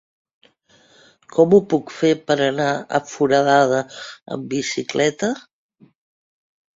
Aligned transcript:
Com 1.33 1.51
ho 1.57 1.57
puc 1.73 1.91
fer 1.97 2.09
per 2.29 2.37
anar 2.45 2.69
a 2.99 3.01
Foradada 3.09 3.81
amb 4.37 4.49
bicicleta? 4.55 5.31